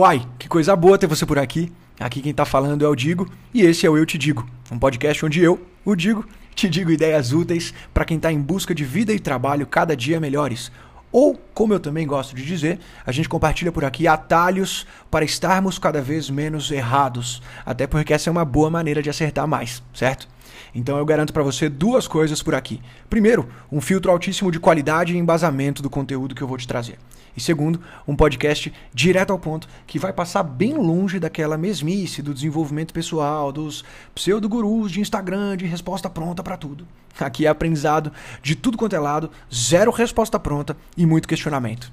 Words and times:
Uai, 0.00 0.26
que 0.38 0.48
coisa 0.48 0.74
boa 0.74 0.96
ter 0.96 1.06
você 1.06 1.26
por 1.26 1.38
aqui. 1.38 1.70
Aqui 1.98 2.22
quem 2.22 2.32
tá 2.32 2.46
falando 2.46 2.82
é 2.82 2.88
o 2.88 2.96
Digo 2.96 3.30
e 3.52 3.60
esse 3.60 3.84
é 3.84 3.90
o 3.90 3.98
Eu 3.98 4.06
Te 4.06 4.16
Digo, 4.16 4.48
um 4.72 4.78
podcast 4.78 5.26
onde 5.26 5.42
eu, 5.42 5.60
o 5.84 5.94
Digo, 5.94 6.24
te 6.54 6.70
digo 6.70 6.90
ideias 6.90 7.34
úteis 7.34 7.74
para 7.92 8.06
quem 8.06 8.18
tá 8.18 8.32
em 8.32 8.40
busca 8.40 8.74
de 8.74 8.82
vida 8.82 9.12
e 9.12 9.20
trabalho 9.20 9.66
cada 9.66 9.94
dia 9.94 10.18
melhores. 10.18 10.72
Ou, 11.12 11.38
como 11.52 11.74
eu 11.74 11.78
também 11.78 12.06
gosto 12.06 12.34
de 12.34 12.46
dizer, 12.46 12.78
a 13.04 13.12
gente 13.12 13.28
compartilha 13.28 13.70
por 13.70 13.84
aqui 13.84 14.08
atalhos 14.08 14.86
para 15.10 15.22
estarmos 15.22 15.78
cada 15.78 16.00
vez 16.00 16.30
menos 16.30 16.70
errados, 16.70 17.42
até 17.66 17.86
porque 17.86 18.14
essa 18.14 18.30
é 18.30 18.32
uma 18.32 18.46
boa 18.46 18.70
maneira 18.70 19.02
de 19.02 19.10
acertar 19.10 19.46
mais, 19.46 19.82
certo? 19.92 20.26
Então 20.74 20.98
eu 20.98 21.04
garanto 21.04 21.32
para 21.32 21.42
você 21.42 21.68
duas 21.68 22.06
coisas 22.06 22.42
por 22.42 22.54
aqui. 22.54 22.80
Primeiro, 23.08 23.48
um 23.70 23.80
filtro 23.80 24.10
altíssimo 24.10 24.50
de 24.50 24.60
qualidade 24.60 25.14
e 25.14 25.18
embasamento 25.18 25.82
do 25.82 25.90
conteúdo 25.90 26.34
que 26.34 26.42
eu 26.42 26.48
vou 26.48 26.58
te 26.58 26.66
trazer. 26.66 26.98
E 27.36 27.40
segundo, 27.40 27.80
um 28.06 28.16
podcast 28.16 28.72
direto 28.92 29.32
ao 29.32 29.38
ponto 29.38 29.68
que 29.86 29.98
vai 29.98 30.12
passar 30.12 30.42
bem 30.42 30.74
longe 30.74 31.18
daquela 31.18 31.56
mesmice 31.56 32.22
do 32.22 32.34
desenvolvimento 32.34 32.92
pessoal, 32.92 33.52
dos 33.52 33.84
pseudo-gurus 34.14 34.90
de 34.90 35.00
Instagram, 35.00 35.56
de 35.56 35.66
resposta 35.66 36.10
pronta 36.10 36.42
para 36.42 36.56
tudo. 36.56 36.86
Aqui 37.18 37.46
é 37.46 37.48
aprendizado 37.48 38.12
de 38.42 38.54
tudo 38.54 38.78
quanto 38.78 38.96
é 38.96 38.98
lado, 38.98 39.30
zero 39.52 39.90
resposta 39.90 40.38
pronta 40.38 40.76
e 40.96 41.06
muito 41.06 41.28
questionamento. 41.28 41.92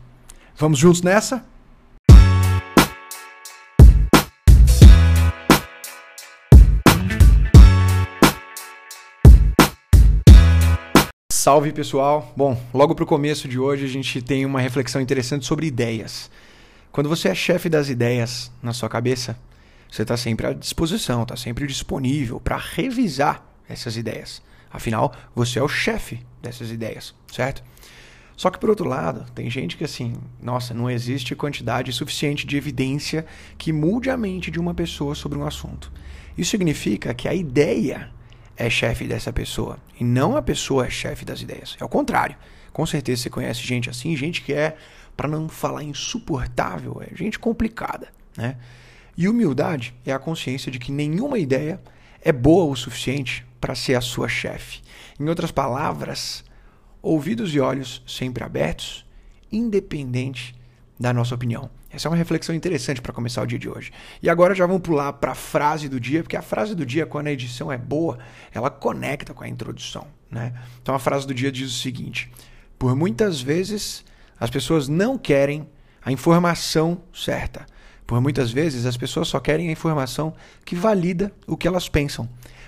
Vamos 0.55 0.79
juntos 0.79 1.01
nessa? 1.01 1.45
Salve 11.47 11.71
pessoal! 11.71 12.33
Bom, 12.35 12.61
logo 12.73 12.93
para 12.93 13.05
o 13.05 13.07
começo 13.07 13.47
de 13.47 13.57
hoje 13.57 13.85
a 13.85 13.87
gente 13.87 14.21
tem 14.21 14.45
uma 14.45 14.59
reflexão 14.59 14.99
interessante 14.99 15.45
sobre 15.45 15.65
ideias. 15.65 16.29
Quando 16.91 17.07
você 17.07 17.29
é 17.29 17.33
chefe 17.33 17.69
das 17.69 17.87
ideias 17.87 18.51
na 18.61 18.73
sua 18.73 18.89
cabeça, 18.89 19.39
você 19.89 20.01
está 20.01 20.17
sempre 20.17 20.45
à 20.45 20.51
disposição, 20.51 21.23
está 21.23 21.37
sempre 21.37 21.65
disponível 21.65 22.37
para 22.41 22.57
revisar 22.57 23.47
essas 23.69 23.95
ideias. 23.95 24.41
Afinal, 24.69 25.13
você 25.33 25.57
é 25.57 25.63
o 25.63 25.69
chefe 25.69 26.19
dessas 26.41 26.69
ideias, 26.69 27.15
certo? 27.31 27.63
Só 28.35 28.49
que 28.49 28.59
por 28.59 28.69
outro 28.69 28.89
lado, 28.89 29.25
tem 29.33 29.49
gente 29.49 29.77
que 29.77 29.85
assim, 29.85 30.15
nossa, 30.43 30.73
não 30.73 30.91
existe 30.91 31.33
quantidade 31.33 31.93
suficiente 31.93 32.45
de 32.45 32.57
evidência 32.57 33.25
que 33.57 33.71
mude 33.71 34.09
a 34.09 34.17
mente 34.17 34.51
de 34.51 34.59
uma 34.59 34.73
pessoa 34.73 35.15
sobre 35.15 35.37
um 35.37 35.47
assunto. 35.47 35.93
Isso 36.37 36.51
significa 36.51 37.13
que 37.13 37.25
a 37.25 37.33
ideia 37.33 38.11
é 38.57 38.69
chefe 38.69 39.05
dessa 39.05 39.31
pessoa 39.31 39.77
e 39.99 40.03
não 40.03 40.35
a 40.35 40.41
pessoa 40.41 40.87
é 40.87 40.89
chefe 40.89 41.23
das 41.23 41.41
ideias. 41.41 41.77
É 41.79 41.85
o 41.85 41.89
contrário. 41.89 42.35
Com 42.73 42.85
certeza 42.85 43.23
você 43.23 43.29
conhece 43.29 43.61
gente 43.61 43.89
assim, 43.89 44.15
gente 44.15 44.41
que 44.41 44.53
é, 44.53 44.75
para 45.15 45.27
não 45.27 45.47
falar 45.47 45.83
insuportável, 45.83 47.01
é 47.01 47.15
gente 47.15 47.39
complicada, 47.39 48.09
né? 48.35 48.57
E 49.15 49.27
humildade 49.27 49.95
é 50.05 50.11
a 50.11 50.19
consciência 50.19 50.71
de 50.71 50.77
que 50.77 50.91
nenhuma 50.91 51.39
ideia 51.39 51.81
é 52.21 52.31
boa 52.31 52.71
o 52.71 52.75
suficiente 52.75 53.45
para 53.59 53.73
ser 53.73 53.95
a 53.95 54.01
sua 54.01 54.27
chefe. 54.27 54.81
Em 55.19 55.27
outras 55.27 55.51
palavras, 55.51 56.43
ouvidos 57.01 57.53
e 57.55 57.59
olhos 57.59 58.03
sempre 58.05 58.43
abertos, 58.43 59.05
independente 59.51 60.55
da 60.99 61.13
nossa 61.13 61.35
opinião. 61.35 61.69
Essa 61.89 62.07
é 62.07 62.09
uma 62.09 62.17
reflexão 62.17 62.55
interessante 62.55 63.01
para 63.01 63.13
começar 63.13 63.41
o 63.41 63.45
dia 63.45 63.59
de 63.59 63.69
hoje. 63.69 63.91
E 64.21 64.29
agora 64.29 64.55
já 64.55 64.65
vamos 64.65 64.81
pular 64.81 65.13
para 65.13 65.31
a 65.31 65.35
frase 65.35 65.87
do 65.87 65.99
dia, 65.99 66.23
porque 66.23 66.35
a 66.35 66.41
frase 66.41 66.75
do 66.75 66.85
dia, 66.85 67.05
quando 67.05 67.27
a 67.27 67.31
edição 67.31 67.71
é 67.71 67.77
boa, 67.77 68.17
ela 68.53 68.69
conecta 68.69 69.33
com 69.33 69.43
a 69.43 69.47
introdução. 69.47 70.07
Né? 70.29 70.53
Então 70.81 70.93
a 70.93 70.99
frase 70.99 71.25
do 71.25 71.33
dia 71.33 71.51
diz 71.51 71.69
o 71.69 71.79
seguinte: 71.79 72.31
Por 72.77 72.95
muitas 72.95 73.41
vezes 73.41 74.03
as 74.39 74.49
pessoas 74.49 74.87
não 74.87 75.17
querem 75.17 75.67
a 76.03 76.11
informação 76.11 77.01
certa. 77.13 77.65
Por 78.05 78.21
muitas 78.21 78.51
vezes 78.51 78.85
as 78.85 78.95
pessoas 78.95 79.27
só 79.27 79.39
querem 79.39 79.67
a 79.67 79.71
informação 79.71 80.33
que 80.63 80.75
valida 80.75 81.31
o 81.45 81.57
que 81.57 81.67
elas 81.67 81.89
pensam. 81.89 82.27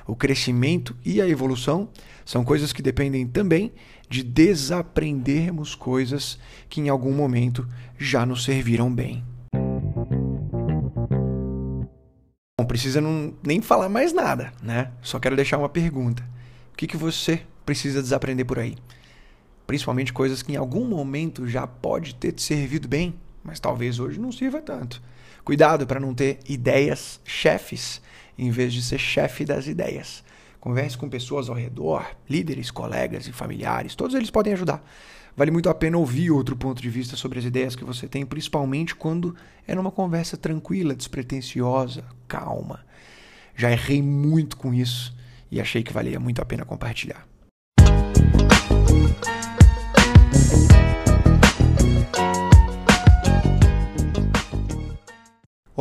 O 0.10 0.16
crescimento 0.16 0.98
e 1.06 1.22
a 1.22 1.30
evolução 1.30 1.88
são 2.26 2.44
coisas 2.44 2.74
que 2.74 2.82
dependem 2.82 3.28
também 3.28 3.72
de 4.10 4.24
desaprendermos 4.24 5.76
coisas 5.76 6.40
que 6.68 6.82
em 6.82 6.90
algum 6.90 7.14
momento 7.14 7.68
já 7.96 8.26
nos 8.26 8.44
serviram 8.44 8.92
bem. 8.92 9.24
Não 12.60 12.66
precisa 12.66 13.00
não, 13.00 13.36
nem 13.46 13.62
falar 13.62 13.88
mais 13.88 14.12
nada, 14.12 14.52
né? 14.64 14.92
Só 15.04 15.20
quero 15.20 15.36
deixar 15.36 15.60
uma 15.60 15.70
pergunta. 15.70 16.28
O 16.74 16.76
que, 16.76 16.88
que 16.88 16.98
você 16.98 17.44
precisa 17.64 18.02
desaprender 18.02 18.48
por 18.48 18.58
aí? 18.58 18.76
Principalmente 19.68 20.12
coisas 20.12 20.42
que 20.42 20.54
em 20.54 20.56
algum 20.56 20.86
momento 20.86 21.48
já 21.48 21.68
pode 21.68 22.16
ter 22.16 22.32
te 22.32 22.42
servido 22.42 22.88
bem, 22.88 23.14
mas 23.44 23.60
talvez 23.60 24.00
hoje 24.00 24.20
não 24.20 24.32
sirva 24.32 24.60
tanto. 24.60 25.04
Cuidado 25.46 25.86
para 25.86 26.00
não 26.00 26.16
ter 26.16 26.40
ideias 26.48 27.22
chefes 27.24 28.02
em 28.40 28.52
vez 28.52 28.74
de 28.74 28.82
ser 28.82 28.98
chefe 28.98 29.44
das 29.46 29.68
ideias. 29.68 30.24
Converse 30.60 30.98
com 30.98 31.10
pessoas 31.10 31.50
ao 31.50 31.56
redor, 31.56 32.06
líderes, 32.30 32.72
colegas 32.72 33.28
e 33.28 33.32
familiares, 33.32 33.96
todos 33.96 34.16
eles 34.16 34.30
podem 34.30 34.54
ajudar. 34.54 34.84
Vale 35.36 35.52
muito 35.52 35.70
a 35.70 35.74
pena 35.74 35.98
ouvir 35.98 36.32
outro 36.32 36.56
ponto 36.56 36.82
de 36.82 36.90
vista 36.90 37.16
sobre 37.16 37.40
as 37.40 37.46
ideias 37.46 37.76
que 37.76 37.86
você 37.86 38.08
tem, 38.08 38.26
principalmente 38.26 38.94
quando 38.94 39.36
é 39.66 39.74
numa 39.74 39.92
conversa 39.92 40.36
tranquila, 40.36 40.96
despretensiosa, 40.96 42.04
calma. 42.28 42.86
Já 43.56 43.72
errei 43.72 44.02
muito 44.02 44.58
com 44.58 44.74
isso 44.74 45.16
e 45.52 45.62
achei 45.62 45.84
que 45.84 45.94
valia 45.94 46.20
muito 46.20 46.42
a 46.42 46.46
pena 46.46 46.66
compartilhar. 46.66 47.29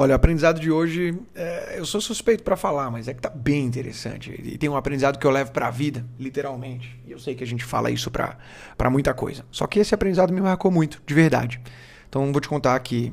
Olha, 0.00 0.12
o 0.12 0.14
aprendizado 0.14 0.60
de 0.60 0.70
hoje, 0.70 1.18
é, 1.34 1.74
eu 1.76 1.84
sou 1.84 2.00
suspeito 2.00 2.44
para 2.44 2.56
falar, 2.56 2.88
mas 2.88 3.08
é 3.08 3.14
que 3.14 3.20
tá 3.20 3.30
bem 3.30 3.64
interessante. 3.64 4.30
E 4.30 4.56
tem 4.56 4.68
um 4.68 4.76
aprendizado 4.76 5.18
que 5.18 5.26
eu 5.26 5.30
levo 5.32 5.50
para 5.50 5.66
a 5.66 5.70
vida, 5.72 6.06
literalmente. 6.16 6.96
E 7.04 7.10
eu 7.10 7.18
sei 7.18 7.34
que 7.34 7.42
a 7.42 7.46
gente 7.46 7.64
fala 7.64 7.90
isso 7.90 8.08
para 8.08 8.90
muita 8.92 9.12
coisa. 9.12 9.44
Só 9.50 9.66
que 9.66 9.80
esse 9.80 9.92
aprendizado 9.92 10.32
me 10.32 10.40
marcou 10.40 10.70
muito, 10.70 11.02
de 11.04 11.12
verdade. 11.12 11.60
Então 12.08 12.30
vou 12.30 12.40
te 12.40 12.48
contar 12.48 12.78
que 12.78 13.12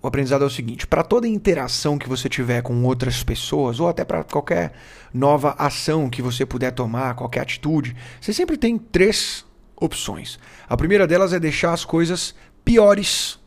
o 0.00 0.06
aprendizado 0.06 0.42
é 0.42 0.46
o 0.46 0.50
seguinte: 0.50 0.86
para 0.86 1.02
toda 1.02 1.28
interação 1.28 1.98
que 1.98 2.08
você 2.08 2.30
tiver 2.30 2.62
com 2.62 2.82
outras 2.84 3.22
pessoas, 3.22 3.78
ou 3.78 3.90
até 3.90 4.06
para 4.06 4.24
qualquer 4.24 4.72
nova 5.12 5.54
ação 5.58 6.08
que 6.08 6.22
você 6.22 6.46
puder 6.46 6.70
tomar, 6.72 7.14
qualquer 7.14 7.40
atitude, 7.40 7.94
você 8.18 8.32
sempre 8.32 8.56
tem 8.56 8.78
três 8.78 9.44
opções. 9.76 10.38
A 10.66 10.78
primeira 10.78 11.06
delas 11.06 11.34
é 11.34 11.38
deixar 11.38 11.74
as 11.74 11.84
coisas 11.84 12.34
piores 12.64 13.38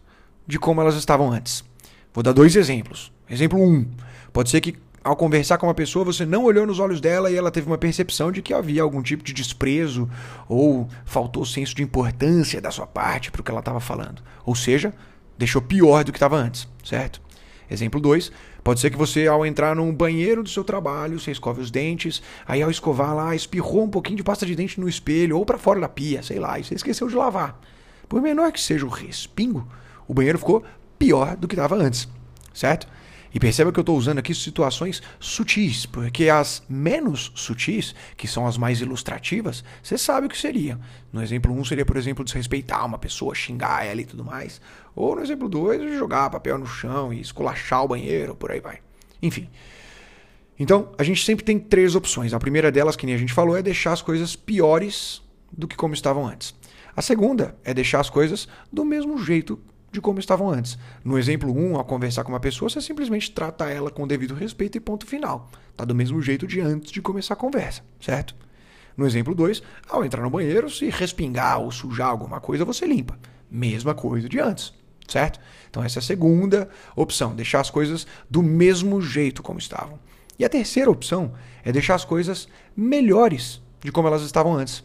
de 0.46 0.60
como 0.60 0.82
elas 0.82 0.94
estavam 0.94 1.32
antes. 1.32 1.71
Vou 2.14 2.24
dar 2.24 2.34
dois 2.34 2.56
exemplos. 2.56 3.12
Exemplo 3.30 3.60
1. 3.60 3.64
Um, 3.64 3.86
pode 4.34 4.50
ser 4.50 4.60
que 4.60 4.76
ao 5.04 5.16
conversar 5.16 5.58
com 5.58 5.68
uma 5.68 5.74
pessoa 5.74 6.06
você 6.06 6.26
não 6.26 6.44
olhou 6.44 6.68
nos 6.68 6.80
olhos 6.80 7.02
dela 7.02 7.32
e 7.32 7.36
ela 7.36 7.50
teve 7.50 7.68
uma 7.68 7.78
percepção 7.78 8.32
de 8.32 8.42
que 8.42 8.54
havia 8.54 8.84
algum 8.84 9.02
tipo 9.02 9.24
de 9.24 9.34
desprezo 9.34 10.10
ou 10.48 10.88
faltou 11.06 11.46
senso 11.46 11.74
de 11.74 11.82
importância 11.82 12.62
da 12.62 12.70
sua 12.70 12.86
parte 12.86 13.32
para 13.32 13.42
o 13.42 13.44
que 13.44 13.50
ela 13.50 13.62
estava 13.62 13.80
falando. 13.80 14.22
Ou 14.46 14.54
seja, 14.56 14.94
deixou 15.38 15.62
pior 15.62 16.04
do 16.04 16.12
que 16.12 16.18
estava 16.18 16.36
antes, 16.36 16.68
certo? 16.84 17.22
Exemplo 17.70 18.02
2. 18.02 18.32
Pode 18.64 18.80
ser 18.80 18.92
que 18.92 18.98
você, 18.98 19.26
ao 19.26 19.46
entrar 19.46 19.76
num 19.76 19.92
banheiro 19.92 20.44
do 20.44 20.50
seu 20.50 20.64
trabalho, 20.64 21.20
você 21.20 21.32
escove 21.32 21.62
os 21.62 21.72
dentes, 21.72 22.22
aí 22.46 22.62
ao 22.62 22.70
escovar 22.70 23.16
lá, 23.16 23.34
espirrou 23.34 23.86
um 23.86 23.90
pouquinho 23.90 24.18
de 24.18 24.24
pasta 24.24 24.46
de 24.46 24.56
dente 24.56 24.80
no 24.80 24.90
espelho 24.90 25.38
ou 25.38 25.46
para 25.46 25.58
fora 25.58 25.80
da 25.80 25.90
pia, 25.90 26.22
sei 26.22 26.38
lá, 26.38 26.60
e 26.60 26.64
você 26.64 26.76
esqueceu 26.76 27.08
de 27.08 27.16
lavar. 27.16 27.60
Por 28.08 28.22
menor 28.22 28.52
que 28.52 28.62
seja 28.62 28.86
o 28.86 28.90
respingo, 28.90 29.68
o 30.08 30.14
banheiro 30.14 30.38
ficou 30.38 30.64
pior 31.02 31.36
do 31.36 31.48
que 31.48 31.56
estava 31.56 31.76
antes, 31.76 32.08
certo? 32.54 32.88
E 33.34 33.40
perceba 33.40 33.72
que 33.72 33.80
eu 33.80 33.82
estou 33.82 33.98
usando 33.98 34.20
aqui 34.20 34.36
situações 34.36 35.02
sutis, 35.20 35.88
porque 35.88 36.30
as 36.30 36.62
menos 36.70 37.32
sutis, 37.34 37.96
que 38.16 38.28
são 38.28 38.46
as 38.46 38.56
mais 38.56 38.82
ilustrativas, 38.82 39.64
você 39.82 39.98
sabe 39.98 40.28
o 40.28 40.30
que 40.30 40.38
seria. 40.38 40.78
No 41.12 41.24
exemplo 41.24 41.52
1 41.52 41.60
um 41.60 41.66
seria, 41.66 41.86
por 41.86 41.98
exemplo, 41.98 42.24
desrespeitar 42.24 42.86
uma 42.86 43.00
pessoa, 43.00 43.34
xingar 43.34 43.84
ela 43.84 44.02
e 44.02 44.06
tudo 44.06 44.24
mais. 44.24 44.62
Ou 44.96 45.16
no 45.16 45.24
exemplo 45.24 45.50
2, 45.50 45.98
jogar 45.98 46.30
papel 46.30 46.60
no 46.60 46.68
chão 46.68 47.12
e 47.12 47.20
esculachar 47.20 47.84
o 47.84 47.88
banheiro, 47.88 48.36
por 48.36 48.52
aí 48.52 48.60
vai. 48.60 48.80
Enfim. 49.24 49.50
Então, 50.60 50.92
a 51.00 51.04
gente 51.04 51.26
sempre 51.26 51.44
tem 51.44 51.58
três 51.58 51.96
opções. 51.96 52.32
A 52.32 52.40
primeira 52.40 52.72
delas, 52.72 52.96
que 52.96 53.08
nem 53.08 53.16
a 53.16 53.18
gente 53.18 53.34
falou, 53.34 53.58
é 53.58 53.64
deixar 53.64 53.94
as 53.94 54.04
coisas 54.04 54.36
piores 54.36 55.20
do 55.52 55.68
que 55.68 55.76
como 55.76 55.96
estavam 55.96 56.28
antes. 56.28 56.54
A 56.96 57.02
segunda 57.02 57.56
é 57.64 57.74
deixar 57.74 58.02
as 58.02 58.10
coisas 58.10 58.48
do 58.72 58.86
mesmo 58.86 59.18
jeito 59.18 59.58
de 59.92 60.00
como 60.00 60.20
estavam 60.20 60.50
antes. 60.50 60.78
No 61.04 61.20
exemplo 61.20 61.52
1, 61.52 61.72
um, 61.72 61.76
ao 61.76 61.84
conversar 61.84 62.24
com 62.24 62.32
uma 62.32 62.40
pessoa, 62.40 62.70
você 62.70 62.82
simplesmente 62.82 63.32
trata 63.32 63.70
ela 63.70 63.92
com 63.92 64.04
o 64.04 64.08
devido 64.08 64.34
respeito 64.34 64.78
e 64.78 64.82
ponto 64.82 65.06
final. 65.06 65.50
Tá 65.76 65.84
do 65.84 65.94
mesmo 65.94 66.22
jeito 66.22 66.48
de 66.48 66.62
antes 66.62 66.92
de 66.92 67.02
começar 67.02 67.34
a 67.34 67.38
conversa, 67.38 67.84
certo? 68.00 68.36
No 68.96 69.06
exemplo 69.06 69.36
2, 69.36 69.62
ao 69.90 70.06
entrar 70.06 70.22
no 70.22 70.30
banheiro, 70.30 70.70
se 70.70 70.90
respingar 70.90 71.60
ou 71.60 71.72
sujar 71.72 72.10
alguma 72.10 72.40
coisa, 72.40 72.64
você 72.64 72.86
limpa. 72.86 73.18
Mesma 73.50 73.94
coisa 73.94 74.30
de 74.30 74.40
antes, 74.40 74.74
certo? 75.08 75.40
Então 75.70 75.84
essa 75.84 76.00
é 76.00 76.02
a 76.02 76.04
segunda 76.04 76.70
opção, 76.96 77.36
deixar 77.36 77.60
as 77.60 77.70
coisas 77.70 78.08
do 78.30 78.42
mesmo 78.42 79.02
jeito 79.02 79.44
como 79.44 79.60
estavam. 79.60 80.00
E 80.40 80.46
a 80.46 80.50
terceira 80.50 80.90
opção 80.90 81.34
é 81.64 81.72
deixar 81.72 81.96
as 81.96 82.06
coisas 82.06 82.48
melhores 82.76 83.62
de 83.84 83.92
como 83.92 84.08
elas 84.08 84.22
estavam 84.22 84.56
antes. 84.56 84.84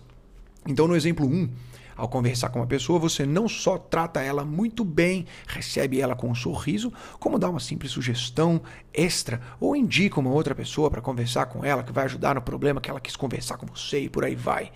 Então 0.67 0.89
no 0.89 0.97
exemplo 0.97 1.27
1, 1.27 1.31
um, 1.33 1.51
Ao 1.97 2.09
conversar 2.09 2.51
com 2.51 2.59
uma 2.59 2.67
pessoa, 2.67 2.99
você 2.99 3.25
não 3.25 3.49
só 3.49 3.79
trata 3.79 4.21
ela 4.21 4.45
muito 4.45 4.85
bem, 4.85 5.27
recebe 5.47 6.01
ela 6.01 6.15
com 6.15 6.29
um 6.29 6.35
sorriso, 6.35 6.93
como 7.19 7.39
dá 7.39 7.49
uma 7.49 7.59
simples 7.59 7.91
sugestão 7.93 8.61
extra 8.93 9.41
ou 9.59 9.75
indica 9.75 10.21
uma 10.21 10.31
outra 10.31 10.55
pessoa 10.55 10.91
para 10.91 11.01
conversar 11.01 11.47
com 11.47 11.65
ela 11.65 11.83
que 11.83 11.93
vai 11.93 12.05
ajudar 12.05 12.35
no 12.35 12.43
problema 12.43 12.81
que 12.81 12.91
ela 12.91 13.01
quis 13.01 13.17
conversar 13.17 13.57
com 13.57 13.67
você 13.67 14.01
e 14.01 14.09
por 14.11 14.25
aí 14.25 14.35
vai. 14.35 14.71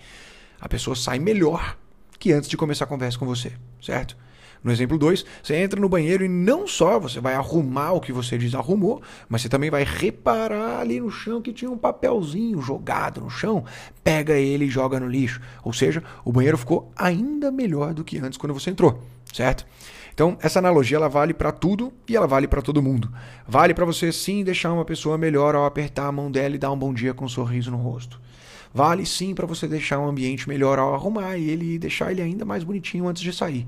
A 0.59 0.67
pessoa 0.67 0.95
sai 0.95 1.19
melhor 1.19 1.77
que 2.17 2.31
antes 2.31 2.49
de 2.49 2.57
começar 2.57 2.85
a 2.85 2.87
conversa 2.87 3.19
com 3.19 3.25
você, 3.25 3.51
certo? 3.81 4.17
No 4.63 4.71
exemplo 4.71 4.97
2, 4.97 5.25
você 5.41 5.55
entra 5.55 5.79
no 5.79 5.89
banheiro 5.89 6.23
e 6.23 6.29
não 6.29 6.67
só 6.67 6.99
você 6.99 7.19
vai 7.19 7.33
arrumar 7.33 7.93
o 7.93 8.01
que 8.01 8.13
você 8.13 8.37
desarrumou, 8.37 9.01
mas 9.27 9.41
você 9.41 9.49
também 9.49 9.71
vai 9.71 9.83
reparar 9.83 10.79
ali 10.79 10.99
no 10.99 11.09
chão 11.09 11.41
que 11.41 11.51
tinha 11.51 11.71
um 11.71 11.77
papelzinho 11.77 12.61
jogado 12.61 13.21
no 13.21 13.29
chão, 13.29 13.65
pega 14.03 14.33
ele 14.33 14.65
e 14.65 14.69
joga 14.69 14.99
no 14.99 15.07
lixo. 15.07 15.41
Ou 15.63 15.73
seja, 15.73 16.03
o 16.23 16.31
banheiro 16.31 16.57
ficou 16.57 16.91
ainda 16.95 17.51
melhor 17.51 17.93
do 17.93 18.03
que 18.03 18.19
antes 18.19 18.37
quando 18.37 18.53
você 18.53 18.69
entrou, 18.69 19.01
certo? 19.33 19.65
Então, 20.13 20.37
essa 20.41 20.59
analogia 20.59 20.97
ela 20.97 21.07
vale 21.07 21.33
para 21.33 21.51
tudo 21.51 21.91
e 22.07 22.15
ela 22.15 22.27
vale 22.27 22.47
para 22.47 22.61
todo 22.61 22.81
mundo. 22.81 23.11
Vale 23.47 23.73
para 23.73 23.85
você 23.85 24.11
sim 24.11 24.43
deixar 24.43 24.71
uma 24.71 24.85
pessoa 24.85 25.17
melhor 25.17 25.55
ao 25.55 25.65
apertar 25.65 26.07
a 26.07 26.11
mão 26.11 26.29
dela 26.29 26.53
e 26.53 26.59
dar 26.59 26.71
um 26.71 26.77
bom 26.77 26.93
dia 26.93 27.13
com 27.13 27.25
um 27.25 27.29
sorriso 27.29 27.71
no 27.71 27.77
rosto. 27.77 28.19
Vale 28.73 29.05
sim 29.05 29.33
para 29.33 29.45
você 29.45 29.67
deixar 29.67 29.99
um 29.99 30.07
ambiente 30.07 30.47
melhor 30.47 30.79
ao 30.79 30.93
arrumar 30.93 31.37
ele 31.37 31.73
e 31.73 31.79
deixar 31.79 32.11
ele 32.11 32.21
ainda 32.21 32.45
mais 32.45 32.63
bonitinho 32.63 33.07
antes 33.07 33.21
de 33.21 33.33
sair. 33.33 33.65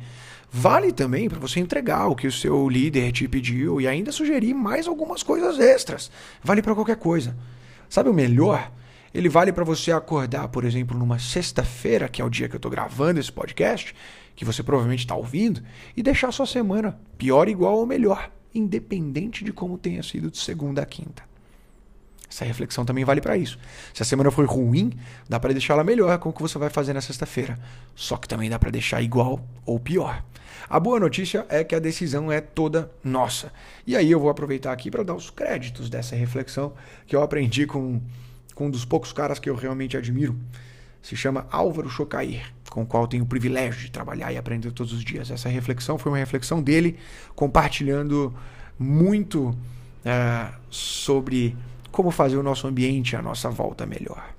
Vale 0.55 0.91
também 0.91 1.27
para 1.27 1.39
você 1.39 1.59
entregar 1.59 2.07
o 2.07 2.15
que 2.15 2.27
o 2.27 2.31
seu 2.31 2.69
líder 2.69 3.11
te 3.11 3.27
pediu 3.27 3.81
e 3.81 3.87
ainda 3.87 4.11
sugerir 4.11 4.53
mais 4.53 4.87
algumas 4.87 5.23
coisas 5.23 5.57
extras. 5.57 6.11
Vale 6.43 6.61
para 6.61 6.75
qualquer 6.75 6.95
coisa. 6.97 7.35
Sabe 7.89 8.07
o 8.07 8.13
melhor? 8.13 8.71
Ele 9.11 9.27
vale 9.29 9.51
para 9.51 9.63
você 9.63 9.91
acordar, 9.91 10.47
por 10.49 10.63
exemplo, 10.63 10.95
numa 10.95 11.17
sexta-feira, 11.17 12.07
que 12.07 12.21
é 12.21 12.25
o 12.25 12.29
dia 12.29 12.47
que 12.47 12.53
eu 12.53 12.59
estou 12.59 12.69
gravando 12.69 13.19
esse 13.19 13.31
podcast, 13.31 13.95
que 14.35 14.45
você 14.45 14.61
provavelmente 14.61 14.99
está 14.99 15.15
ouvindo, 15.15 15.59
e 15.97 16.03
deixar 16.03 16.31
sua 16.31 16.45
semana 16.45 16.99
pior, 17.17 17.49
igual 17.49 17.77
ou 17.77 17.87
melhor, 17.87 18.31
independente 18.53 19.43
de 19.43 19.51
como 19.51 19.75
tenha 19.75 20.03
sido 20.03 20.29
de 20.29 20.37
segunda 20.37 20.83
a 20.83 20.85
quinta. 20.85 21.23
Essa 22.33 22.45
reflexão 22.45 22.83
também 22.83 23.05
vale 23.05 23.21
para 23.21 23.37
isso. 23.37 23.59
Se 23.93 24.01
a 24.01 24.05
semana 24.05 24.31
foi 24.31 24.45
ruim, 24.45 24.91
dá 25.29 25.39
para 25.39 25.53
deixar 25.53 25.75
ela 25.75 25.83
melhor 25.83 26.17
com 26.17 26.29
o 26.29 26.33
que 26.33 26.41
você 26.41 26.57
vai 26.57 26.69
fazer 26.69 26.91
na 26.91 26.99
sexta-feira. 26.99 27.59
Só 27.93 28.17
que 28.17 28.27
também 28.27 28.49
dá 28.49 28.57
para 28.57 28.71
deixar 28.71 29.03
igual 29.03 29.39
ou 29.67 29.79
pior. 29.79 30.23
A 30.67 30.79
boa 30.79 30.99
notícia 30.99 31.45
é 31.47 31.63
que 31.63 31.75
a 31.75 31.79
decisão 31.79 32.31
é 32.31 32.41
toda 32.41 32.89
nossa. 33.03 33.53
E 33.85 33.95
aí 33.95 34.09
eu 34.09 34.19
vou 34.19 34.31
aproveitar 34.31 34.71
aqui 34.71 34.89
para 34.89 35.03
dar 35.03 35.13
os 35.13 35.29
créditos 35.29 35.91
dessa 35.91 36.15
reflexão 36.15 36.73
que 37.05 37.15
eu 37.15 37.21
aprendi 37.21 37.67
com, 37.67 38.01
com 38.55 38.65
um 38.65 38.71
dos 38.71 38.83
poucos 38.83 39.13
caras 39.13 39.37
que 39.37 39.47
eu 39.47 39.55
realmente 39.55 39.95
admiro. 39.95 40.35
Se 41.03 41.15
chama 41.15 41.45
Álvaro 41.51 41.87
Chocair, 41.87 42.51
com 42.71 42.81
o 42.81 42.85
qual 42.85 43.07
tenho 43.07 43.25
o 43.25 43.27
privilégio 43.27 43.81
de 43.81 43.91
trabalhar 43.91 44.33
e 44.33 44.37
aprender 44.37 44.71
todos 44.71 44.91
os 44.91 45.05
dias. 45.05 45.29
Essa 45.29 45.49
reflexão 45.49 45.99
foi 45.99 46.11
uma 46.11 46.17
reflexão 46.17 46.63
dele 46.63 46.97
compartilhando 47.35 48.33
muito 48.79 49.55
é, 50.03 50.47
sobre 50.71 51.55
como 51.93 52.09
fazer 52.09 52.37
o 52.37 52.43
nosso 52.43 52.67
ambiente, 52.67 53.15
a 53.15 53.21
nossa 53.21 53.51
volta 53.51 53.85
melhor. 53.85 54.33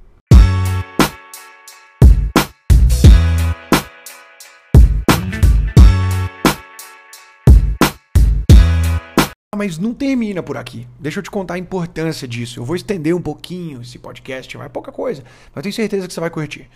Mas 9.56 9.78
não 9.78 9.94
termina 9.94 10.42
por 10.42 10.56
aqui. 10.56 10.88
Deixa 10.98 11.20
eu 11.20 11.22
te 11.22 11.30
contar 11.30 11.54
a 11.54 11.58
importância 11.58 12.26
disso. 12.26 12.58
Eu 12.58 12.64
vou 12.64 12.74
estender 12.74 13.14
um 13.14 13.22
pouquinho 13.22 13.80
esse 13.80 14.00
podcast, 14.00 14.56
vai 14.56 14.68
pouca 14.68 14.90
coisa, 14.90 15.22
mas 15.54 15.62
tenho 15.62 15.72
certeza 15.72 16.08
que 16.08 16.12
você 16.12 16.20
vai 16.20 16.30
curtir. 16.30 16.68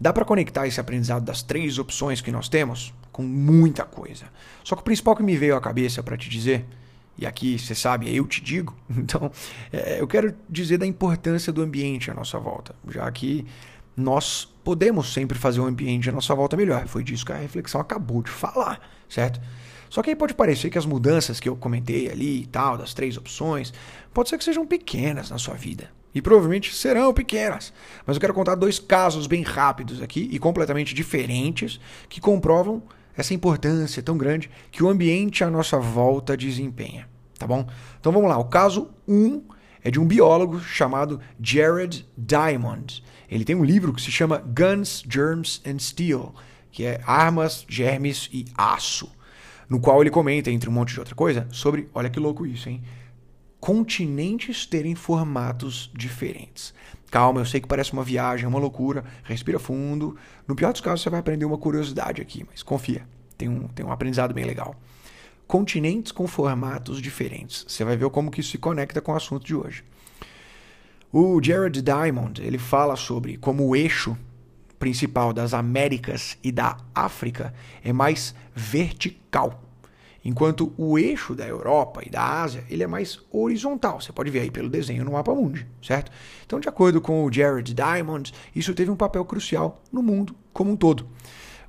Dá 0.00 0.12
para 0.12 0.24
conectar 0.24 0.66
esse 0.66 0.80
aprendizado 0.80 1.24
das 1.24 1.44
três 1.44 1.78
opções 1.78 2.20
que 2.20 2.32
nós 2.32 2.48
temos 2.48 2.92
com 3.12 3.22
muita 3.22 3.84
coisa. 3.84 4.24
Só 4.64 4.74
que 4.74 4.82
o 4.82 4.84
principal 4.84 5.14
que 5.14 5.22
me 5.22 5.36
veio 5.36 5.54
à 5.54 5.60
cabeça 5.60 6.02
para 6.02 6.16
te 6.16 6.28
dizer 6.28 6.66
e 7.16 7.26
aqui 7.26 7.58
você 7.58 7.74
sabe, 7.74 8.14
eu 8.14 8.26
te 8.26 8.42
digo. 8.42 8.74
Então, 8.96 9.30
é, 9.72 10.00
eu 10.00 10.06
quero 10.06 10.34
dizer 10.48 10.78
da 10.78 10.86
importância 10.86 11.52
do 11.52 11.62
ambiente 11.62 12.10
à 12.10 12.14
nossa 12.14 12.38
volta, 12.38 12.74
já 12.88 13.10
que 13.10 13.44
nós 13.96 14.48
podemos 14.64 15.12
sempre 15.12 15.38
fazer 15.38 15.60
o 15.60 15.66
ambiente 15.66 16.08
à 16.08 16.12
nossa 16.12 16.34
volta 16.34 16.56
melhor. 16.56 16.86
Foi 16.86 17.04
disso 17.04 17.24
que 17.24 17.32
a 17.32 17.36
reflexão 17.36 17.80
acabou 17.80 18.22
de 18.22 18.30
falar, 18.30 18.80
certo? 19.08 19.40
Só 19.90 20.02
que 20.02 20.10
aí 20.10 20.16
pode 20.16 20.34
parecer 20.34 20.70
que 20.70 20.78
as 20.78 20.86
mudanças 20.86 21.38
que 21.38 21.48
eu 21.48 21.54
comentei 21.54 22.10
ali 22.10 22.42
e 22.42 22.46
tal, 22.46 22.76
das 22.76 22.92
três 22.94 23.16
opções, 23.16 23.72
pode 24.12 24.28
ser 24.28 24.38
que 24.38 24.44
sejam 24.44 24.66
pequenas 24.66 25.30
na 25.30 25.38
sua 25.38 25.54
vida. 25.54 25.90
E 26.14 26.22
provavelmente 26.22 26.74
serão 26.74 27.12
pequenas. 27.12 27.72
Mas 28.06 28.16
eu 28.16 28.20
quero 28.20 28.34
contar 28.34 28.54
dois 28.54 28.78
casos 28.78 29.26
bem 29.26 29.42
rápidos 29.42 30.00
aqui 30.02 30.28
e 30.32 30.38
completamente 30.38 30.94
diferentes 30.94 31.80
que 32.08 32.20
comprovam 32.20 32.82
essa 33.16 33.34
importância 33.34 34.02
tão 34.02 34.16
grande 34.16 34.50
que 34.70 34.82
o 34.82 34.88
ambiente 34.88 35.44
à 35.44 35.50
nossa 35.50 35.78
volta 35.78 36.36
desempenha, 36.36 37.08
tá 37.38 37.46
bom? 37.46 37.66
Então 38.00 38.12
vamos 38.12 38.28
lá, 38.28 38.38
o 38.38 38.44
caso 38.44 38.90
1 39.06 39.14
um 39.14 39.44
é 39.82 39.90
de 39.90 40.00
um 40.00 40.06
biólogo 40.06 40.58
chamado 40.60 41.20
Jared 41.38 42.08
Diamond. 42.16 43.04
Ele 43.28 43.44
tem 43.44 43.54
um 43.54 43.64
livro 43.64 43.92
que 43.92 44.00
se 44.00 44.10
chama 44.10 44.38
Guns, 44.38 45.04
Germs 45.08 45.60
and 45.66 45.78
Steel, 45.78 46.34
que 46.72 46.84
é 46.84 47.00
Armas, 47.06 47.66
Germes 47.68 48.28
e 48.32 48.46
Aço, 48.56 49.12
no 49.68 49.78
qual 49.78 50.00
ele 50.00 50.10
comenta, 50.10 50.50
entre 50.50 50.68
um 50.68 50.72
monte 50.72 50.94
de 50.94 50.98
outra 50.98 51.14
coisa, 51.14 51.46
sobre, 51.52 51.88
olha 51.94 52.08
que 52.08 52.18
louco 52.18 52.46
isso, 52.46 52.68
hein? 52.68 52.82
Continentes 53.60 54.66
terem 54.66 54.94
formatos 54.94 55.90
diferentes. 55.94 56.74
Calma, 57.14 57.40
eu 57.40 57.46
sei 57.46 57.60
que 57.60 57.68
parece 57.68 57.92
uma 57.92 58.02
viagem, 58.02 58.44
uma 58.44 58.58
loucura. 58.58 59.04
Respira 59.22 59.60
fundo. 59.60 60.16
No 60.48 60.56
pior 60.56 60.72
dos 60.72 60.80
casos, 60.80 61.00
você 61.00 61.08
vai 61.08 61.20
aprender 61.20 61.44
uma 61.44 61.56
curiosidade 61.56 62.20
aqui, 62.20 62.44
mas 62.50 62.60
confia, 62.60 63.06
tem 63.38 63.48
um, 63.48 63.68
tem 63.68 63.86
um 63.86 63.92
aprendizado 63.92 64.34
bem 64.34 64.44
legal. 64.44 64.74
Continentes 65.46 66.10
com 66.10 66.26
formatos 66.26 67.00
diferentes. 67.00 67.64
Você 67.68 67.84
vai 67.84 67.96
ver 67.96 68.10
como 68.10 68.32
que 68.32 68.40
isso 68.40 68.50
se 68.50 68.58
conecta 68.58 69.00
com 69.00 69.12
o 69.12 69.14
assunto 69.14 69.46
de 69.46 69.54
hoje. 69.54 69.84
O 71.12 71.40
Jared 71.40 71.80
Diamond 71.80 72.42
ele 72.42 72.58
fala 72.58 72.96
sobre 72.96 73.36
como 73.36 73.64
o 73.64 73.76
eixo 73.76 74.18
principal 74.76 75.32
das 75.32 75.54
Américas 75.54 76.36
e 76.42 76.50
da 76.50 76.78
África 76.92 77.54
é 77.84 77.92
mais 77.92 78.34
vertical 78.56 79.62
enquanto 80.24 80.72
o 80.76 80.98
eixo 80.98 81.34
da 81.34 81.46
Europa 81.46 82.02
e 82.04 82.10
da 82.10 82.42
Ásia 82.42 82.64
ele 82.70 82.82
é 82.82 82.86
mais 82.86 83.20
horizontal. 83.30 84.00
Você 84.00 84.12
pode 84.12 84.30
ver 84.30 84.40
aí 84.40 84.50
pelo 84.50 84.68
desenho 84.68 85.04
no 85.04 85.12
mapa 85.12 85.34
mundi, 85.34 85.66
certo? 85.82 86.10
Então, 86.46 86.58
de 86.58 86.68
acordo 86.68 87.00
com 87.00 87.24
o 87.24 87.32
Jared 87.32 87.74
Diamond, 87.74 88.32
isso 88.54 88.74
teve 88.74 88.90
um 88.90 88.96
papel 88.96 89.24
crucial 89.24 89.82
no 89.92 90.02
mundo 90.02 90.34
como 90.52 90.70
um 90.70 90.76
todo. 90.76 91.06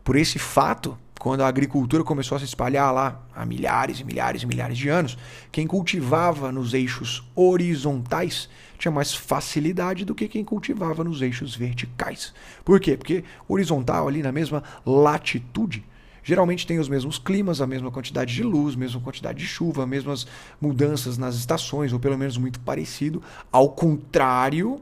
Por 0.04 0.16
esse 0.16 0.40
fato, 0.40 0.98
quando 1.20 1.42
a 1.42 1.48
agricultura 1.48 2.04
começou 2.04 2.36
a 2.36 2.40
se 2.40 2.46
espalhar 2.46 2.94
lá 2.94 3.26
há 3.34 3.46
milhares 3.46 4.00
e 4.00 4.04
milhares 4.04 4.44
e 4.44 4.46
milhares 4.46 4.78
de 4.78 4.90
anos, 4.90 5.18
quem 5.52 5.66
cultivava 5.66 6.52
nos 6.52 6.74
eixos 6.74 7.28
horizontais 7.36 8.48
tinha 8.78 8.92
mais 8.92 9.14
facilidade 9.14 10.06
do 10.06 10.14
que 10.14 10.28
quem 10.28 10.44
cultivava 10.44 11.04
nos 11.04 11.22
eixos 11.22 11.56
verticais. 11.56 12.34
Por 12.64 12.80
quê? 12.80 12.96
Porque 12.96 13.24
horizontal 13.48 14.08
ali 14.08 14.22
na 14.22 14.32
mesma 14.32 14.62
latitude 14.86 15.84
geralmente 16.26 16.66
tem 16.66 16.80
os 16.80 16.90
mesmos 16.90 17.20
climas, 17.20 17.62
a 17.62 17.68
mesma 17.68 17.92
quantidade 17.92 18.34
de 18.34 18.42
luz, 18.42 18.76
mesma 18.76 19.00
quantidade 19.00 19.38
de 19.38 19.46
chuva, 19.46 19.86
mesmas 19.86 20.26
mudanças 20.60 21.20
nas 21.20 21.36
estações, 21.36 21.94
ou 21.94 22.00
pelo 22.00 22.18
menos 22.18 22.36
muito 22.36 22.60
parecido, 22.60 23.22
ao 23.52 23.70
contrário, 23.70 24.82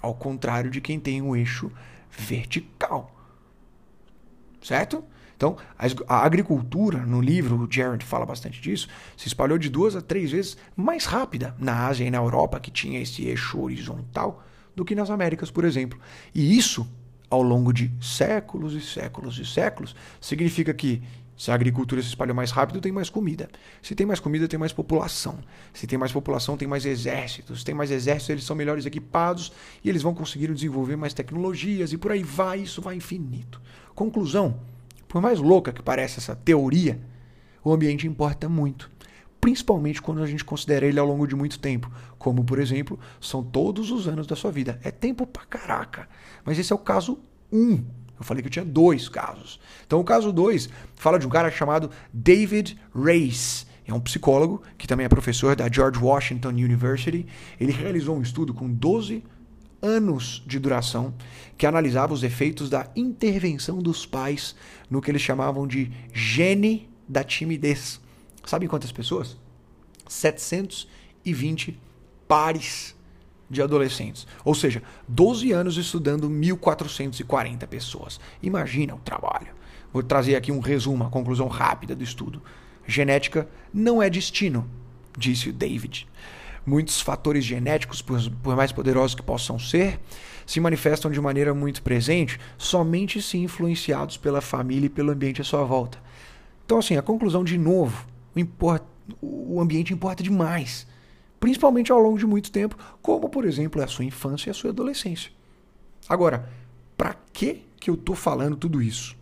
ao 0.00 0.14
contrário 0.14 0.70
de 0.70 0.80
quem 0.80 0.98
tem 0.98 1.20
um 1.20 1.36
eixo 1.36 1.70
vertical. 2.10 3.14
Certo? 4.62 5.04
Então, 5.36 5.58
a 6.08 6.24
agricultura, 6.24 7.04
no 7.04 7.20
livro, 7.20 7.56
o 7.56 7.68
Jared 7.70 8.02
fala 8.02 8.24
bastante 8.24 8.58
disso, 8.58 8.88
se 9.14 9.28
espalhou 9.28 9.58
de 9.58 9.68
duas 9.68 9.94
a 9.94 10.00
três 10.00 10.30
vezes 10.30 10.56
mais 10.74 11.04
rápida 11.04 11.54
na 11.58 11.86
Ásia 11.86 12.06
e 12.06 12.10
na 12.10 12.18
Europa, 12.18 12.58
que 12.58 12.70
tinha 12.70 12.98
esse 12.98 13.26
eixo 13.26 13.60
horizontal, 13.60 14.42
do 14.74 14.86
que 14.86 14.94
nas 14.94 15.10
Américas, 15.10 15.50
por 15.50 15.66
exemplo. 15.66 15.98
E 16.34 16.56
isso 16.56 16.88
ao 17.32 17.42
longo 17.42 17.72
de 17.72 17.90
séculos 17.98 18.74
e 18.74 18.80
séculos 18.82 19.38
e 19.38 19.46
séculos, 19.46 19.96
significa 20.20 20.74
que 20.74 21.02
se 21.34 21.50
a 21.50 21.54
agricultura 21.54 22.02
se 22.02 22.08
espalha 22.08 22.34
mais 22.34 22.50
rápido, 22.50 22.78
tem 22.78 22.92
mais 22.92 23.08
comida. 23.08 23.48
Se 23.80 23.94
tem 23.94 24.04
mais 24.04 24.20
comida, 24.20 24.46
tem 24.46 24.60
mais 24.60 24.70
população. 24.70 25.38
Se 25.72 25.86
tem 25.86 25.98
mais 25.98 26.12
população, 26.12 26.58
tem 26.58 26.68
mais 26.68 26.84
exércitos. 26.84 27.60
Se 27.60 27.64
tem 27.64 27.74
mais 27.74 27.90
exércitos, 27.90 28.28
eles 28.28 28.44
são 28.44 28.54
melhores 28.54 28.84
equipados 28.84 29.50
e 29.82 29.88
eles 29.88 30.02
vão 30.02 30.14
conseguir 30.14 30.52
desenvolver 30.52 30.94
mais 30.94 31.14
tecnologias 31.14 31.90
e 31.94 31.96
por 31.96 32.12
aí 32.12 32.22
vai, 32.22 32.60
isso 32.60 32.82
vai 32.82 32.96
infinito. 32.96 33.62
Conclusão: 33.94 34.60
por 35.08 35.22
mais 35.22 35.38
louca 35.38 35.72
que 35.72 35.82
pareça 35.82 36.20
essa 36.20 36.36
teoria, 36.36 37.00
o 37.64 37.72
ambiente 37.72 38.06
importa 38.06 38.46
muito 38.46 38.90
principalmente 39.42 40.00
quando 40.00 40.22
a 40.22 40.26
gente 40.26 40.44
considera 40.44 40.86
ele 40.86 41.00
ao 41.00 41.06
longo 41.06 41.26
de 41.26 41.34
muito 41.34 41.58
tempo, 41.58 41.90
como 42.16 42.44
por 42.44 42.60
exemplo, 42.60 42.98
são 43.20 43.42
todos 43.42 43.90
os 43.90 44.06
anos 44.06 44.24
da 44.24 44.36
sua 44.36 44.52
vida. 44.52 44.80
É 44.84 44.90
tempo 44.92 45.26
pra 45.26 45.44
caraca. 45.44 46.08
Mas 46.44 46.60
esse 46.60 46.72
é 46.72 46.76
o 46.76 46.78
caso 46.78 47.18
1. 47.50 47.58
Um. 47.58 47.84
Eu 48.18 48.24
falei 48.24 48.40
que 48.40 48.46
eu 48.46 48.52
tinha 48.52 48.64
dois 48.64 49.08
casos. 49.08 49.58
Então 49.84 49.98
o 49.98 50.04
caso 50.04 50.32
2 50.32 50.68
fala 50.94 51.18
de 51.18 51.26
um 51.26 51.30
cara 51.30 51.50
chamado 51.50 51.90
David 52.12 52.78
Race. 52.94 53.66
É 53.84 53.92
um 53.92 53.98
psicólogo 53.98 54.62
que 54.78 54.86
também 54.86 55.06
é 55.06 55.08
professor 55.08 55.56
da 55.56 55.68
George 55.68 55.98
Washington 55.98 56.50
University. 56.50 57.26
Ele 57.58 57.72
realizou 57.72 58.16
um 58.16 58.22
estudo 58.22 58.54
com 58.54 58.72
12 58.72 59.24
anos 59.82 60.44
de 60.46 60.60
duração 60.60 61.12
que 61.58 61.66
analisava 61.66 62.14
os 62.14 62.22
efeitos 62.22 62.70
da 62.70 62.88
intervenção 62.94 63.82
dos 63.82 64.06
pais 64.06 64.54
no 64.88 65.02
que 65.02 65.10
eles 65.10 65.20
chamavam 65.20 65.66
de 65.66 65.90
gene 66.14 66.88
da 67.08 67.24
timidez. 67.24 68.00
Sabe 68.44 68.68
quantas 68.68 68.92
pessoas? 68.92 69.36
720 70.08 71.78
pares 72.26 72.94
de 73.48 73.60
adolescentes. 73.62 74.26
Ou 74.44 74.54
seja, 74.54 74.82
12 75.06 75.52
anos 75.52 75.76
estudando 75.76 76.28
1.440 76.28 77.66
pessoas. 77.66 78.18
Imagina 78.42 78.94
o 78.94 78.98
trabalho. 78.98 79.48
Vou 79.92 80.02
trazer 80.02 80.36
aqui 80.36 80.50
um 80.50 80.60
resumo, 80.60 80.96
uma 80.96 81.10
conclusão 81.10 81.48
rápida 81.48 81.94
do 81.94 82.02
estudo. 82.02 82.42
Genética 82.86 83.46
não 83.72 84.02
é 84.02 84.08
destino, 84.08 84.68
disse 85.16 85.50
o 85.50 85.52
David. 85.52 86.08
Muitos 86.64 87.00
fatores 87.00 87.44
genéticos, 87.44 88.00
por 88.00 88.56
mais 88.56 88.72
poderosos 88.72 89.14
que 89.14 89.22
possam 89.22 89.58
ser, 89.58 90.00
se 90.46 90.60
manifestam 90.60 91.10
de 91.10 91.20
maneira 91.20 91.52
muito 91.52 91.82
presente 91.82 92.38
somente 92.56 93.20
se 93.20 93.36
influenciados 93.36 94.16
pela 94.16 94.40
família 94.40 94.86
e 94.86 94.90
pelo 94.90 95.12
ambiente 95.12 95.40
à 95.40 95.44
sua 95.44 95.64
volta. 95.64 95.98
Então, 96.64 96.78
assim, 96.78 96.96
a 96.96 97.02
conclusão, 97.02 97.44
de 97.44 97.58
novo, 97.58 98.06
o, 99.20 99.60
ambiente 99.60 99.92
importa 99.92 100.22
demais, 100.22 100.86
principalmente 101.38 101.92
ao 101.92 101.98
longo 101.98 102.18
de 102.18 102.26
muito 102.26 102.50
tempo, 102.50 102.76
como, 103.00 103.28
por 103.28 103.44
exemplo, 103.44 103.82
a 103.82 103.86
sua 103.86 104.04
infância 104.04 104.48
e 104.48 104.52
a 104.52 104.54
sua 104.54 104.70
adolescência. 104.70 105.30
Agora, 106.08 106.48
para 106.96 107.14
que, 107.32 107.62
que 107.78 107.90
eu 107.90 107.94
estou 107.94 108.14
falando 108.14 108.56
tudo 108.56 108.82
isso? 108.82 109.16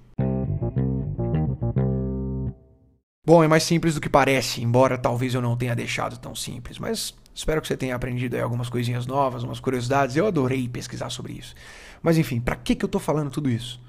Bom, 3.27 3.45
é 3.45 3.49
mais 3.49 3.63
simples 3.63 3.95
do 3.95 4.01
que 4.01 4.09
parece, 4.09 4.63
embora 4.63 4.99
talvez 4.99 5.35
eu 5.35 5.41
não 5.41 5.57
tenha 5.57 5.77
deixado 5.77 6.19
tão 6.19 6.35
simples, 6.35 6.79
mas 6.79 7.15
espero 7.35 7.61
que 7.61 7.69
você 7.69 7.77
tenha 7.77 7.95
aprendido 7.95 8.35
aí 8.35 8.43
algumas 8.43 8.69
coisinhas 8.69 9.07
novas, 9.07 9.45
umas 9.45 9.61
curiosidades. 9.61 10.17
Eu 10.17 10.27
adorei 10.27 10.69
pesquisar 10.69 11.11
sobre 11.11 11.35
isso. 11.35 11.55
Mas 12.03 12.19
enfim, 12.19 12.41
para 12.41 12.57
que, 12.57 12.75
que 12.75 12.85
eu 12.85 12.89
estou 12.89 13.01
falando 13.01 13.31
tudo 13.31 13.49
isso? 13.49 13.81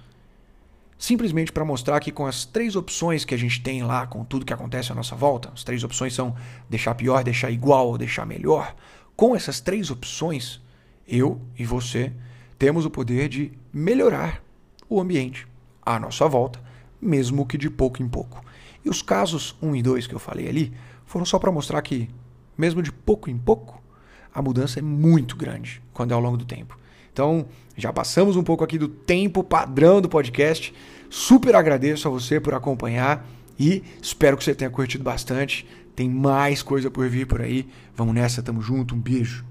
Simplesmente 1.02 1.52
para 1.52 1.66
mostrar 1.66 2.00
que 2.00 2.12
com 2.12 2.28
as 2.28 2.46
três 2.46 2.76
opções 2.76 3.26
que 3.26 3.34
a 3.34 3.38
gente 3.38 3.60
tem 3.60 3.82
lá, 3.82 4.06
com 4.06 4.24
tudo 4.24 4.46
que 4.46 4.54
acontece 4.54 4.92
à 4.92 4.96
nossa 4.96 5.16
volta, 5.16 5.50
as 5.52 5.64
três 5.64 5.84
opções 5.84 6.14
são 6.14 6.36
deixar 6.70 6.94
pior, 6.94 7.24
deixar 7.24 7.50
igual 7.50 7.88
ou 7.88 7.98
deixar 7.98 8.24
melhor. 8.24 8.76
Com 9.16 9.36
essas 9.36 9.60
três 9.60 9.90
opções, 9.90 10.62
eu 11.08 11.42
e 11.58 11.66
você 11.66 12.14
temos 12.56 12.86
o 12.86 12.90
poder 12.92 13.30
de 13.30 13.52
melhorar 13.74 14.44
o 14.88 15.02
ambiente 15.02 15.48
à 15.84 16.00
nossa 16.00 16.28
volta, 16.28 16.62
mesmo 17.02 17.48
que 17.48 17.58
de 17.58 17.68
pouco 17.68 18.04
em 18.04 18.08
pouco. 18.08 18.46
E 18.86 18.88
os 18.88 19.02
casos 19.02 19.56
1 19.60 19.76
e 19.78 19.82
2 19.82 20.06
que 20.06 20.14
eu 20.14 20.20
falei 20.20 20.48
ali 20.48 20.72
foram 21.04 21.26
só 21.26 21.40
para 21.40 21.52
mostrar 21.52 21.82
que, 21.82 22.12
mesmo 22.56 22.80
de 22.80 22.92
pouco 22.92 23.28
em 23.28 23.40
pouco, 23.40 23.82
a 24.32 24.40
mudança 24.40 24.78
é 24.78 24.84
muito 24.84 25.36
grande 25.36 25.82
quando 25.96 26.12
é 26.12 26.14
ao 26.14 26.22
longo 26.22 26.38
do 26.38 26.46
tempo. 26.46 26.80
Então, 27.12 27.46
já 27.76 27.92
passamos 27.92 28.36
um 28.36 28.44
pouco 28.44 28.64
aqui 28.64 28.78
do 28.78 28.88
tempo 28.88 29.44
padrão 29.44 30.02
do 30.02 30.10
podcast. 30.10 30.74
Super 31.10 31.56
agradeço 31.56 32.08
a 32.08 32.12
você 32.12 32.40
por 32.40 32.54
acompanhar 32.54 33.28
e 33.60 33.84
espero 34.02 34.38
que 34.38 34.44
você 34.44 34.56
tenha 34.56 34.70
curtido 34.70 35.04
bastante. 35.04 35.68
Tem 35.96 36.10
mais 36.10 36.64
coisa 36.64 36.90
por 36.90 37.08
vir 37.10 37.28
por 37.28 37.42
aí. 37.42 37.68
Vamos 37.96 38.16
nessa, 38.16 38.42
tamo 38.42 38.62
junto, 38.62 38.96
um 38.96 39.00
beijo. 39.00 39.51